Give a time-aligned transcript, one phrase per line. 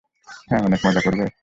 [0.47, 1.25] হ্যাঁ- অনেক মজা করবে?